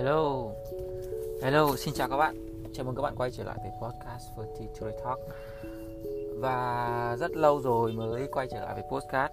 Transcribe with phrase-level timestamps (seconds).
[0.00, 0.52] Hello.
[1.42, 2.34] Hello, xin chào các bạn.
[2.72, 5.18] Chào mừng các bạn quay trở lại với podcast Ferty Today Talk.
[6.38, 9.32] Và rất lâu rồi mới quay trở lại với podcast.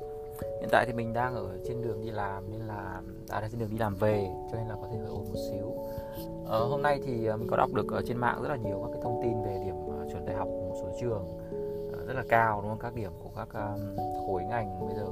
[0.59, 3.59] Hiện tại thì mình đang ở trên đường đi làm Nên là à, đang trên
[3.59, 5.73] đường đi làm về Cho nên là có thể hơi ồn một xíu.
[6.47, 8.81] Ờ, Hôm nay thì ờ, mình có đọc được ở trên mạng rất là nhiều
[8.83, 11.27] các cái thông tin về điểm ờ, chuẩn đại học một số trường
[11.91, 12.79] ờ, Rất là cao đúng không?
[12.79, 13.47] Các điểm của các
[14.27, 15.07] khối ngành bây giờ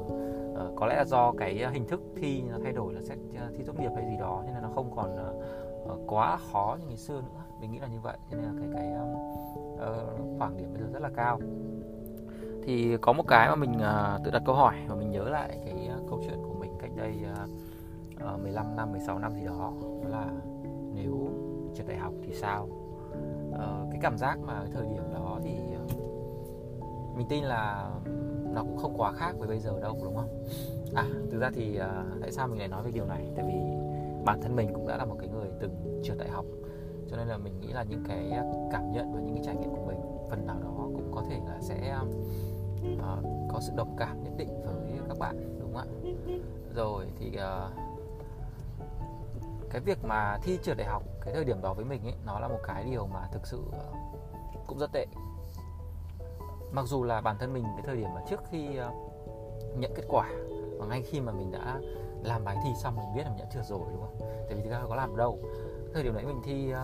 [0.56, 3.18] uh, Có lẽ là do cái ờ, hình thức thi nó thay đổi là xét
[3.40, 6.78] ờ, thi tốt nghiệp hay gì đó Nên là nó không còn uh, quá khó
[6.80, 7.42] như ngày xưa nữa.
[7.62, 8.92] Mình nghĩ là như vậy cho nên là cái cái
[9.74, 11.40] uh, khoảng điểm bây giờ rất là cao.
[12.64, 15.60] Thì có một cái mà mình uh, tự đặt câu hỏi và mình nhớ lại
[15.66, 17.50] cái uh, câu chuyện của mình cách đây uh,
[18.34, 20.28] uh, 15 năm 16 năm gì đó đó là
[20.94, 21.30] nếu
[21.76, 22.68] trượt đại học thì sao?
[23.50, 27.90] Uh, cái cảm giác mà thời điểm đó thì uh, mình tin là
[28.56, 30.44] nó cũng không quá khác với bây giờ đâu đúng không?
[30.96, 33.32] À thực ra thì uh, tại sao mình lại nói về điều này?
[33.36, 33.54] Tại vì
[34.26, 36.46] bản thân mình cũng đã là một cái người từng trượt đại học
[37.10, 38.32] cho nên là mình nghĩ là những cái
[38.72, 39.98] cảm nhận và những cái trải nghiệm của mình
[40.30, 41.98] phần nào đó cũng có thể là sẽ
[42.94, 45.86] uh, có sự đồng cảm nhất định với các bạn đúng không ạ?
[46.76, 47.74] Rồi thì uh,
[49.70, 52.40] cái việc mà thi trượt đại học cái thời điểm đó với mình ấy nó
[52.40, 53.64] là một cái điều mà thực sự
[54.68, 55.06] cũng rất tệ
[56.76, 60.04] mặc dù là bản thân mình cái thời điểm mà trước khi uh, nhận kết
[60.08, 60.30] quả
[60.80, 61.80] và ngay khi mà mình đã
[62.24, 64.16] làm bài thi xong mình biết là mình đã trượt rồi đúng không?
[64.20, 65.40] Tại vì thực ra có làm đâu.
[65.94, 66.76] Thời điểm đấy mình thi uh,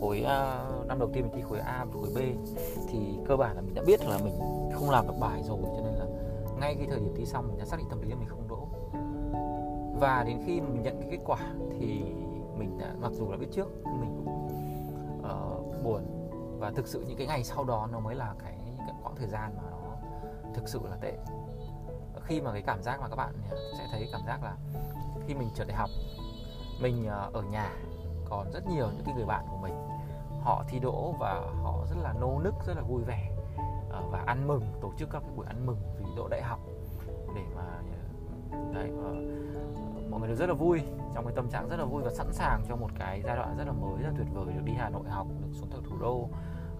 [0.00, 2.18] khối uh, năm đầu tiên mình thi khối A và khối B
[2.88, 4.34] thì cơ bản là mình đã biết là mình
[4.74, 6.06] không làm được bài rồi cho nên là
[6.60, 8.48] ngay cái thời điểm thi xong mình đã xác định tâm lý là mình không
[8.48, 8.68] đỗ.
[10.00, 11.38] Và đến khi mình nhận cái kết quả
[11.78, 12.02] thì
[12.58, 14.48] mình đã mặc dù là biết trước nhưng mình cũng
[15.18, 16.21] uh, buồn
[16.62, 19.28] và thực sự những cái ngày sau đó nó mới là cái, cái quãng thời
[19.28, 19.96] gian mà nó
[20.54, 21.18] thực sự là tệ.
[22.24, 23.34] Khi mà cái cảm giác mà các bạn
[23.78, 24.56] sẽ thấy cảm giác là
[25.26, 25.90] khi mình trượt đại học
[26.80, 27.70] mình ờ, ở nhà
[28.30, 29.74] còn rất nhiều những cái người bạn của mình.
[30.42, 33.30] Họ thi đỗ và họ rất là nô nức rất là vui vẻ
[33.90, 36.60] ờ, và ăn mừng tổ chức các cái buổi ăn mừng vì đỗ đại học
[37.34, 37.64] để mà
[38.52, 38.90] ờ, đấy,
[40.10, 40.80] mọi người đều rất là vui
[41.14, 43.54] trong cái tâm trạng rất là vui và sẵn sàng cho một cái giai đoạn
[43.58, 45.82] rất là mới rất là tuyệt vời được đi Hà Nội học được xuống tận
[45.90, 46.28] thủ đô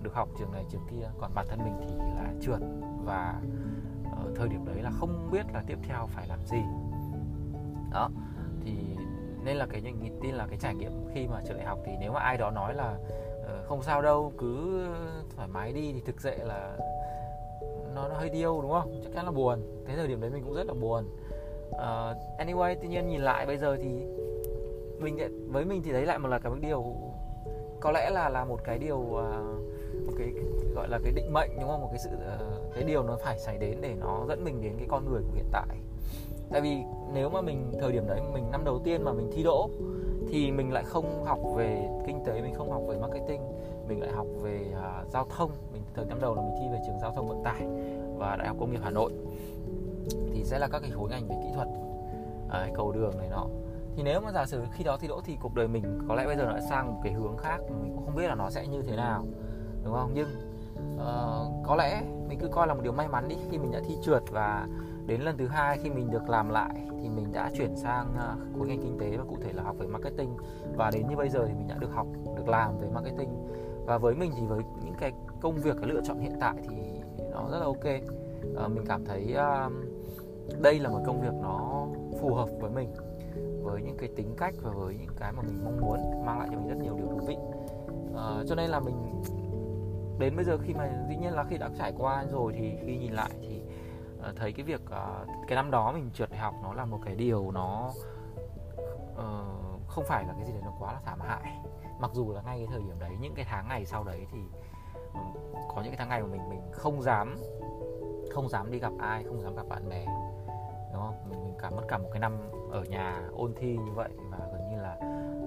[0.03, 2.61] được học trường này trường kia còn bản thân mình thì là trượt.
[3.05, 3.41] Và
[4.17, 6.63] ở thời điểm đấy là không biết là tiếp theo phải làm gì.
[7.93, 8.11] Đó
[8.65, 8.73] thì
[9.45, 11.93] nên là cái mình tin là cái trải nghiệm khi mà trở lại học thì
[12.01, 12.99] nếu mà ai đó nói là
[13.47, 14.81] ờ, không sao đâu cứ
[15.37, 16.77] thoải mái đi thì thực sự là
[17.95, 19.01] nó nó hơi điêu đúng không?
[19.05, 19.85] Chắc chắn là buồn.
[19.87, 21.05] Cái thời điểm đấy mình cũng rất là buồn.
[21.71, 24.07] Uh, anyway tuy nhiên nhìn lại bây giờ thì
[24.99, 25.19] mình
[25.53, 26.97] với mình thì đấy lại một là cái điều
[27.81, 29.23] có lẽ là là một cái điều uh,
[30.13, 30.33] một cái
[30.75, 31.81] gọi là cái định mệnh đúng không?
[31.81, 32.39] Một cái sự ờ,
[32.75, 35.35] cái điều nó phải xảy đến để nó dẫn mình đến cái con người của
[35.35, 35.77] hiện tại.
[36.51, 36.77] Tại vì
[37.13, 39.69] nếu mà mình thời điểm đấy mình năm đầu tiên mà mình thi đỗ
[40.29, 43.43] thì mình lại không học về kinh tế mình không học về marketing
[43.89, 45.51] mình lại học về uh, giao thông.
[45.73, 47.67] Mình thời năm đầu là mình thi về trường giao thông vận tải
[48.17, 49.13] và đại học công nghiệp hà nội.
[50.33, 51.69] Thì sẽ là các cái khối ngành về kỹ thuật
[52.47, 53.47] uh, cầu đường này nọ.
[53.97, 56.27] Thì nếu mà giả sử khi đó thi đỗ thì cuộc đời mình có lẽ
[56.27, 58.51] bây giờ nó lại sang một cái hướng khác mình cũng không biết là nó
[58.51, 59.25] sẽ như thế nào
[59.85, 60.11] đúng không?
[60.15, 60.29] Nhưng
[60.95, 63.37] uh, có lẽ mình cứ coi là một điều may mắn đi.
[63.51, 64.69] Khi mình đã thi trượt và
[65.07, 68.37] đến lần thứ hai khi mình được làm lại thì mình đã chuyển sang ờ,
[68.59, 70.37] khối ngành kinh tế và cụ thể là học về marketing.
[70.77, 72.07] Và đến như bây giờ thì mình đã được học
[72.37, 73.29] được làm về marketing.
[73.87, 76.77] Và với mình thì với những cái công việc cái lựa chọn hiện tại thì
[77.33, 77.85] nó rất là ok.
[78.57, 79.73] Ờ, mình cảm thấy uh,
[80.63, 81.87] đây là một công việc nó
[82.21, 82.95] phù hợp với mình
[83.63, 86.49] với những cái tính cách và với những cái mà mình mong muốn mang lại
[86.53, 87.37] cho mình rất nhiều điều thú vị.
[88.49, 89.23] Cho nên là mình
[90.19, 92.97] đến bây giờ khi mà dĩ nhiên là khi đã trải qua rồi thì khi
[92.97, 93.63] nhìn lại thì
[94.19, 96.99] uh, thấy cái việc uh, cái năm đó mình trượt đại học nó là một
[97.05, 97.91] cái điều nó
[99.13, 101.59] uh, không phải là cái gì đấy nó quá là thảm hại.
[102.01, 104.39] Mặc dù là ngay cái thời điểm đấy những cái tháng ngày sau đấy thì
[105.15, 105.21] ừ,
[105.75, 107.37] có những cái tháng ngày mà mình mình không dám
[108.31, 110.07] không dám đi gặp ai không dám gặp bạn bè
[110.93, 111.31] đúng không?
[111.31, 112.39] Mình mình cả mất cả một cái năm
[112.71, 114.97] ở nhà ôn thi như vậy và gần như là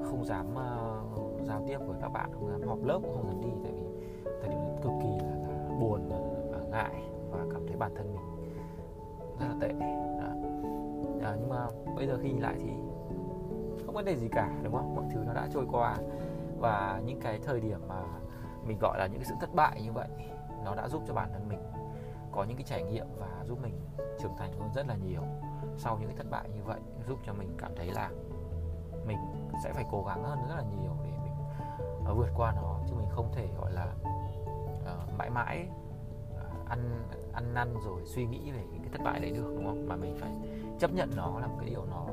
[0.05, 3.41] không dám uh, giao tiếp với các bạn không dám họp lớp cũng không dám
[3.41, 3.73] đi tại
[4.85, 6.09] cực kỳ là, là buồn
[6.51, 8.25] và, ngại và cảm thấy bản thân mình
[9.39, 9.73] rất là tệ
[10.21, 10.27] đó.
[11.29, 12.69] À, nhưng mà bây giờ khi nhìn lại thì
[13.85, 15.97] không vấn đề gì cả đúng không mọi thứ nó đã trôi qua
[16.59, 18.01] và những cái thời điểm mà
[18.67, 20.07] mình gọi là những cái sự thất bại như vậy
[20.65, 21.59] nó đã giúp cho bản thân mình
[22.31, 23.79] có những cái trải nghiệm và giúp mình
[24.19, 25.21] trưởng thành hơn rất là nhiều
[25.77, 28.09] sau những cái thất bại như vậy giúp cho mình cảm thấy là
[29.05, 29.17] mình
[29.63, 31.33] sẽ phải cố gắng hơn rất là nhiều để mình
[32.05, 33.93] ờ, vượt qua nó chứ mình không thể gọi là
[35.17, 35.67] mãi mãi
[36.37, 39.65] à, ăn ăn năn rồi suy nghĩ về những cái thất bại đấy được đúng
[39.65, 39.87] không?
[39.87, 40.31] Mà mình phải
[40.79, 42.05] chấp nhận nó là một cái điều nó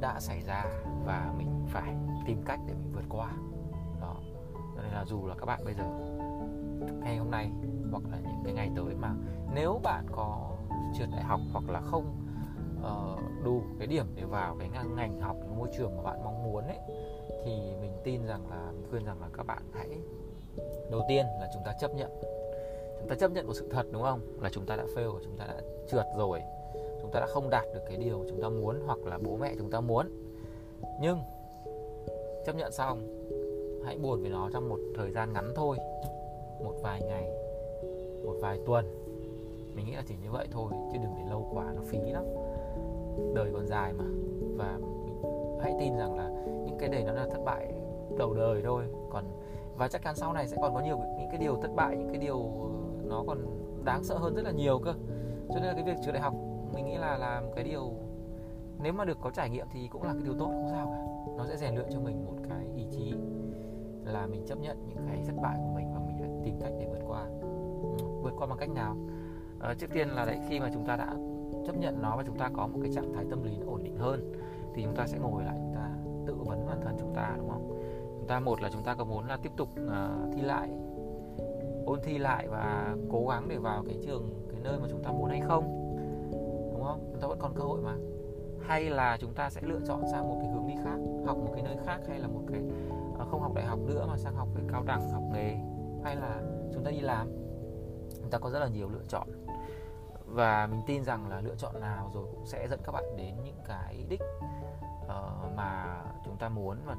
[0.00, 0.64] đã xảy ra
[1.06, 1.94] và mình phải
[2.26, 3.32] tìm cách để mình vượt qua.
[4.00, 4.16] Đó.
[4.76, 5.84] Cho nên là dù là các bạn bây giờ
[7.00, 7.50] ngày hôm nay
[7.90, 9.14] hoặc là những cái ngày tới mà
[9.54, 10.56] nếu bạn có
[10.98, 12.16] trượt đại học hoặc là không
[12.78, 16.24] uh, đủ cái điểm để vào cái ngành, ngành học cái môi trường mà bạn
[16.24, 16.78] mong muốn ấy
[17.44, 19.88] thì mình tin rằng là mình khuyên rằng là các bạn hãy
[20.90, 22.10] đầu tiên là chúng ta chấp nhận.
[23.00, 24.20] Chúng ta chấp nhận một sự thật, đúng không?
[24.40, 25.60] Là chúng ta đã fail chúng ta đã
[25.90, 26.40] trượt rồi.
[27.02, 29.54] Chúng ta đã không đạt được cái điều chúng ta muốn hoặc là bố mẹ
[29.58, 30.06] chúng ta muốn.
[31.00, 31.18] Nhưng
[32.46, 33.24] chấp nhận xong
[33.84, 35.76] hãy buồn với nó trong một thời gian ngắn thôi.
[36.64, 37.30] Một vài ngày,
[38.24, 38.84] một vài tuần.
[39.74, 42.24] Mình nghĩ là chỉ như vậy thôi, chứ đừng để lâu quá, nó phí lắm.
[43.34, 44.04] Đời còn dài mà.
[44.56, 44.78] Và
[45.60, 46.28] hãy tin rằng là
[46.66, 47.72] những cái đấy nó là thất bại
[48.18, 48.84] đầu đời thôi.
[49.10, 49.24] Còn
[49.78, 52.08] và chắc chắn sau này sẽ còn có nhiều những cái điều thất bại những
[52.08, 52.68] cái điều ờ,
[53.08, 53.38] nó còn
[53.84, 54.94] đáng sợ hơn rất là nhiều cơ.
[55.48, 56.34] Cho nên là cái việc trường đại học
[56.74, 57.92] mình nghĩ là làm cái điều
[58.82, 61.32] nếu mà được có trải nghiệm thì cũng là cái điều tốt không sao cả.
[61.36, 63.14] Nó sẽ rèn luyện cho mình một cái ý chí
[64.04, 66.72] là mình chấp nhận những cái thất bại của mình và mình phải tìm cách
[66.80, 67.26] để vượt qua.
[67.40, 68.96] Ừ, vượt qua bằng cách nào?
[69.60, 71.14] À, trước tiên là đấy khi mà chúng ta đã
[71.66, 73.84] chấp nhận nó và chúng ta có một cái trạng thái tâm lý nó ổn
[73.84, 74.32] định hơn
[74.74, 75.90] thì chúng ta sẽ ngồi lại chúng ta
[76.26, 77.77] tự vấn bản thân chúng ta đúng không?
[78.28, 80.70] Ta một là chúng ta có muốn là tiếp tục uh, thi lại
[81.86, 85.10] ôn thi lại và cố gắng để vào cái trường cái nơi mà chúng ta
[85.10, 85.64] muốn hay không?
[86.72, 87.08] Đúng không?
[87.12, 87.96] Chúng ta vẫn còn cơ hội mà.
[88.66, 91.50] Hay là chúng ta sẽ lựa chọn sang một cái hướng đi khác học một
[91.54, 92.60] cái nơi khác hay là một cái
[93.22, 95.56] uh, không học đại học nữa mà sang học về cao đẳng học nghề?
[96.04, 96.40] Hay là
[96.74, 97.28] chúng ta đi làm?
[98.20, 99.28] Chúng ta có rất là nhiều lựa chọn.
[100.24, 103.34] Và mình tin rằng là lựa chọn nào rồi cũng sẽ dẫn các bạn đến
[103.44, 104.22] những cái đích
[105.04, 106.96] uh, mà chúng ta muốn và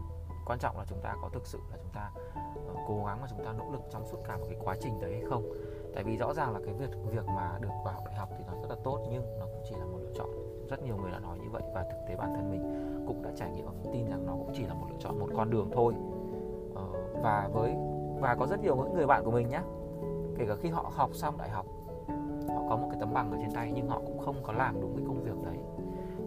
[0.49, 2.11] quan trọng là chúng ta có thực sự là chúng ta
[2.67, 4.99] ờ, cố gắng và chúng ta nỗ lực trong suốt cả một cái quá trình
[4.99, 5.43] đấy hay không.
[5.95, 8.43] Tại vì rõ ràng là cái việc việc mà được vào học đại học thì
[8.47, 10.27] nó rất là tốt nhưng nó cũng chỉ là một lựa chọn.
[10.69, 12.61] Rất nhiều người đã nói như vậy và thực tế bản thân mình
[13.07, 15.27] cũng đã trải nghiệm và tin rằng nó cũng chỉ là một lựa chọn một
[15.35, 15.93] con đường thôi.
[16.75, 16.85] Ờ,
[17.23, 17.75] và với
[18.19, 19.61] và có rất nhiều những người bạn của mình nhé
[20.37, 21.65] kể cả khi họ học xong đại học
[22.47, 24.81] họ có một cái tấm bằng ở trên tay nhưng họ cũng không có làm
[24.81, 25.57] đúng cái công việc đấy.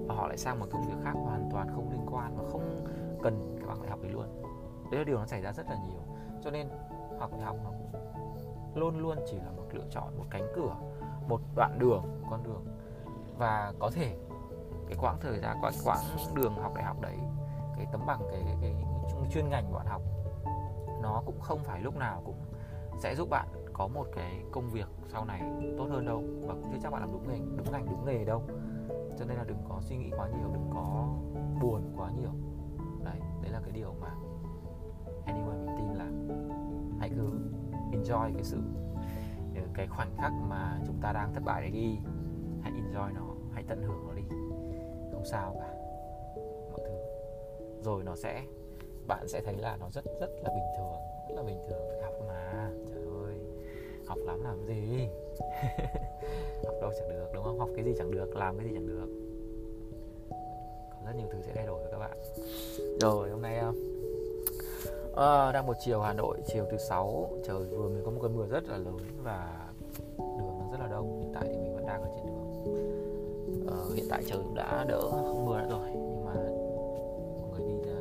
[0.07, 2.85] Và họ lại sang một công việc khác hoàn toàn không liên quan và không
[3.23, 4.43] cần bằng đại học đấy luôn.
[4.91, 6.03] Đấy là điều nó xảy ra rất là nhiều.
[6.45, 6.69] Cho nên
[7.19, 8.03] học đại học nó cũng
[8.75, 10.75] luôn luôn chỉ là một lựa chọn một cánh cửa
[11.29, 12.65] một đoạn đường một con đường.
[13.39, 14.17] Và có thể
[14.89, 16.05] cái quãng thời gian quãng quãng
[16.35, 17.19] đường học đại học đấy
[17.77, 18.75] cái tấm bằng cái, cái, cái
[19.33, 20.03] chuyên ngành của bạn học
[21.03, 22.37] nó cũng không phải lúc nào cũng
[22.99, 25.43] sẽ giúp bạn có một cái công việc sau này
[25.79, 26.23] tốt hơn đâu.
[26.47, 28.43] Và cũng chưa chắc bạn làm đúng ngành đúng ngành đúng nghề đâu.
[29.19, 31.09] Cho nên là đừng có suy nghĩ quá nhiều đừng có
[31.63, 32.31] buồn quá nhiều
[33.43, 34.15] đấy là cái điều mà
[35.27, 36.11] anyway mình tin là
[37.01, 37.31] hãy cứ
[37.93, 38.59] enjoy cái sự
[39.55, 41.99] ờ, cái khoảnh khắc mà chúng ta đang thất bại đấy đi.
[42.63, 44.23] Hãy enjoy nó, hãy tận hưởng nó đi.
[45.13, 45.75] Không sao cả.
[46.71, 46.95] Mọi thứ.
[47.83, 48.43] Rồi nó sẽ,
[49.07, 50.97] bạn sẽ thấy là nó rất rất là bình thường,
[51.29, 52.03] rất là bình thường.
[52.03, 52.71] Học mà.
[52.89, 53.35] Trời ơi,
[54.07, 54.99] học lắm làm gì?
[56.65, 57.59] Học đâu chẳng được, đúng không?
[57.59, 59.22] Học cái gì chẳng được, làm cái gì chẳng được
[61.13, 62.19] rất nhiều thứ sẽ thay đổi với các bạn.
[63.01, 63.59] Rồi hôm nay
[65.17, 68.37] à, đang một chiều Hà Nội chiều thứ sáu trời vừa mới có một cơn
[68.37, 69.69] mưa rất là lớn và
[70.19, 71.21] đường nó rất là đông.
[71.21, 72.43] Hiện tại thì mình vẫn đang ở trên đường.
[73.69, 76.35] À, hiện tại trời cũng đã đỡ không mưa nữa rồi nhưng mà
[77.41, 78.01] mọi người đi ra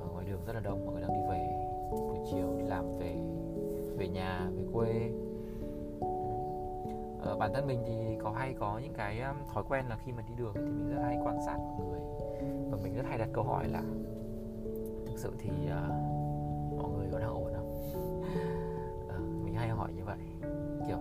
[0.00, 0.86] ở ngoài đường rất là đông.
[0.86, 1.38] Mọi người đang đi về
[1.90, 3.14] buổi chiều đi làm về
[3.96, 5.10] về nhà về quê
[7.32, 10.12] uh, bản thân mình thì có hay có những cái um, thói quen là khi
[10.12, 12.00] mà đi đường thì mình rất hay quan sát mọi người
[12.70, 13.82] và mình rất hay đặt câu hỏi là
[15.06, 18.22] thực sự thì uh, mọi người có đang ổn không?
[19.08, 20.18] Uh, mình hay hỏi như vậy
[20.86, 20.98] kiểu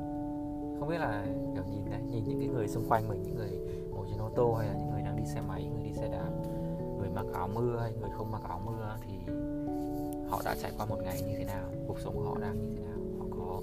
[0.80, 3.52] không biết là kiểu nhìn đấy nhìn những cái người xung quanh mình những người
[3.92, 6.10] ngồi trên ô tô hay là những người đang đi xe máy người đi xe
[6.10, 6.30] đạp
[6.98, 9.34] người mặc áo mưa hay người không mặc áo mưa thì
[10.30, 12.76] họ đã trải qua một ngày như thế nào cuộc sống của họ đang như
[12.76, 13.62] thế nào họ có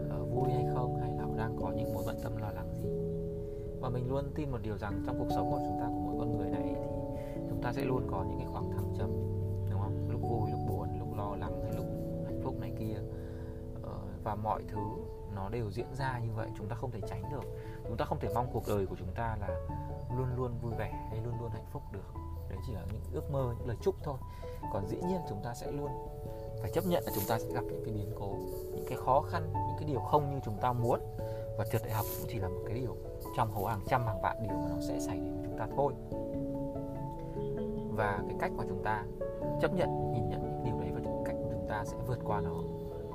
[0.00, 0.96] uh, vui hay không?
[1.00, 2.88] Hay là họ đang có những mối bận tâm lo lắng gì?
[3.80, 6.14] Và mình luôn tin một điều rằng trong cuộc sống của chúng ta của mỗi
[6.18, 9.10] con người này thì chúng ta sẽ luôn có những cái khoảng thăng trầm
[9.70, 10.08] đúng không?
[10.10, 11.86] Lúc vui lúc buồn lúc lo lắng hay lúc
[12.24, 12.96] hạnh phúc này kia.
[13.80, 14.80] Uh, và mọi thứ
[15.34, 17.44] nó đều diễn ra như vậy chúng ta không thể tránh được.
[17.88, 19.48] Chúng ta không thể mong cuộc đời của chúng ta là
[20.16, 22.14] luôn luôn vui vẻ hay luôn luôn hạnh phúc được.
[22.50, 24.16] Đấy chỉ là những ước mơ những lời chúc thôi.
[24.72, 25.90] Còn dĩ nhiên chúng ta sẽ luôn
[26.60, 28.34] phải chấp nhận là chúng ta sẽ gặp những cái biến cố,
[28.74, 31.00] những cái khó khăn, những cái điều không như chúng ta muốn.
[31.58, 32.96] Và trượt đại học cũng chỉ là một cái điều
[33.36, 35.66] trong hầu hàng trăm hàng vạn điều mà nó sẽ xảy đến với chúng ta
[35.76, 35.92] thôi.
[37.96, 39.04] Và cái cách mà chúng ta
[39.60, 42.18] chấp nhận, nhìn nhận những điều đấy và cái cách mà chúng ta sẽ vượt
[42.24, 42.50] qua nó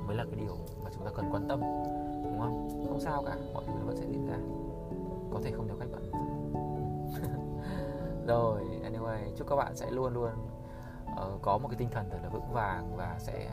[0.06, 1.60] mới là cái điều mà chúng ta cần quan tâm,
[2.24, 2.86] đúng không?
[2.88, 4.36] Không sao cả, mọi thứ vẫn sẽ diễn ra.
[5.32, 6.10] Có thể không theo cách bạn.
[8.26, 10.30] Rồi, anyway, chúc các bạn sẽ luôn luôn
[11.18, 13.50] uh, có một cái tinh thần thật là vững vàng và sẽ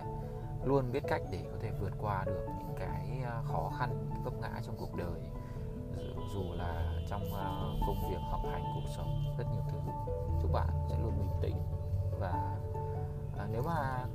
[0.66, 4.24] luôn biết cách để có thể vượt qua được những cái ờ, khó khăn những
[4.24, 5.22] vấp ngã trong cuộc đời.
[6.34, 9.78] Dù là trong ờ, công việc học hành cuộc sống rất nhiều thứ.
[10.42, 11.56] Chúc bạn sẽ luôn bình tĩnh
[12.20, 12.58] và
[13.44, 14.06] uh, nếu mà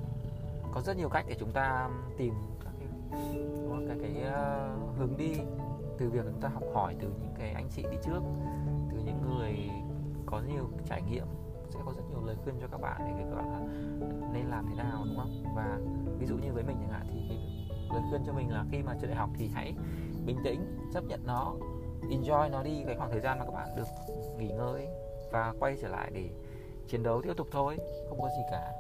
[0.73, 2.89] có rất nhiều cách để chúng ta tìm các cái
[3.89, 5.41] cái, cái uh, hướng đi
[5.99, 8.21] từ việc chúng ta học hỏi từ những cái anh chị đi trước
[8.91, 9.71] từ những người
[10.27, 11.27] có nhiều trải nghiệm
[11.71, 13.61] sẽ có rất nhiều lời khuyên cho các bạn để các bạn là
[14.33, 15.45] nên làm thế nào đúng không?
[15.57, 15.79] Và
[16.19, 17.39] ví dụ như với mình chẳng hạn thì cái
[17.93, 19.75] lời khuyên cho mình là khi mà chưa đại học thì hãy
[20.27, 21.55] bình tĩnh chấp nhận nó
[22.03, 23.87] enjoy nó đi cái khoảng thời gian mà các bạn được
[24.39, 24.89] nghỉ ngơi
[25.33, 26.31] và quay trở lại để
[26.89, 27.77] chiến đấu tiếp tục thôi
[28.09, 28.73] không có gì cả.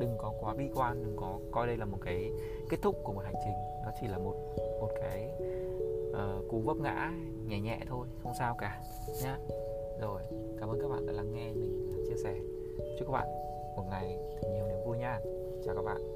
[0.00, 2.30] Đừng có quá bi quan đừng có coi đây là một cái
[2.70, 4.34] kết thúc của một hành trình nó chỉ là một
[4.80, 5.32] một cái
[6.10, 7.12] uh, cú vấp ngã
[7.46, 8.80] nhẹ nhẹ thôi không sao cả
[9.22, 9.38] nhá
[10.00, 10.20] rồi,
[10.58, 12.36] cảm ơn các bạn đã lắng nghe mình, chia sẻ.
[12.98, 13.28] Chúc các bạn
[13.76, 15.20] một ngày thật nhiều niềm vui nha.
[15.64, 16.11] Chào các bạn.